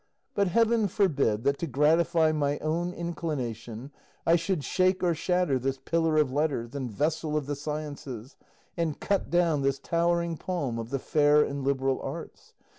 But 0.33 0.47
heaven 0.47 0.87
forbid 0.87 1.43
that, 1.43 1.59
to 1.59 1.67
gratify 1.67 2.31
my 2.31 2.57
own 2.57 2.91
inclination, 2.91 3.91
I 4.25 4.35
should 4.35 4.63
shake 4.63 5.03
or 5.03 5.13
shatter 5.13 5.59
this 5.59 5.77
pillar 5.77 6.17
of 6.17 6.31
letters 6.33 6.73
and 6.73 6.89
vessel 6.91 7.37
of 7.37 7.45
the 7.45 7.55
sciences, 7.55 8.35
and 8.75 8.99
cut 8.99 9.29
down 9.29 9.61
this 9.61 9.77
towering 9.77 10.37
palm 10.37 10.79
of 10.79 10.89
the 10.89 10.97
fair 10.97 11.43
and 11.43 11.63
liberal 11.63 12.01
arts. 12.01 12.55